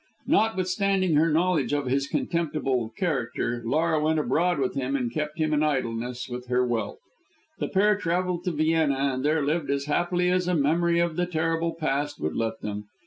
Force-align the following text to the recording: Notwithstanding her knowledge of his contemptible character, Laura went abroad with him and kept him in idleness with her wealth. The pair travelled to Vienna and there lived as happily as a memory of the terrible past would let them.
Notwithstanding 0.25 1.13
her 1.13 1.29
knowledge 1.29 1.73
of 1.73 1.85
his 1.85 2.07
contemptible 2.07 2.89
character, 2.97 3.61
Laura 3.63 4.01
went 4.01 4.17
abroad 4.17 4.57
with 4.57 4.73
him 4.73 4.95
and 4.95 5.13
kept 5.13 5.37
him 5.37 5.53
in 5.53 5.61
idleness 5.61 6.27
with 6.27 6.47
her 6.47 6.65
wealth. 6.65 6.97
The 7.59 7.67
pair 7.67 7.95
travelled 7.95 8.43
to 8.45 8.51
Vienna 8.51 8.95
and 8.95 9.23
there 9.23 9.45
lived 9.45 9.69
as 9.69 9.85
happily 9.85 10.31
as 10.31 10.47
a 10.47 10.55
memory 10.55 10.97
of 10.97 11.17
the 11.17 11.27
terrible 11.27 11.75
past 11.75 12.19
would 12.19 12.35
let 12.35 12.61
them. 12.61 12.85